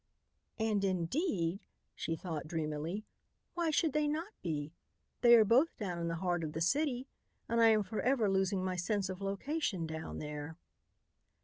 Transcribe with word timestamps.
"And 0.57 0.83
indeed," 0.83 1.59
she 1.93 2.15
thought 2.15 2.47
dreamily, 2.47 3.05
"why 3.53 3.69
should 3.69 3.93
they 3.93 4.07
not 4.07 4.33
be? 4.41 4.73
They 5.21 5.35
are 5.35 5.45
both 5.45 5.77
down 5.77 5.99
in 5.99 6.07
the 6.07 6.15
heart 6.15 6.43
of 6.43 6.53
the 6.53 6.59
city 6.61 7.07
and 7.47 7.61
I 7.61 7.67
am 7.67 7.83
forever 7.83 8.27
losing 8.27 8.65
my 8.65 8.77
sense 8.77 9.09
of 9.09 9.21
location 9.21 9.85
down 9.85 10.17
there." 10.17 10.57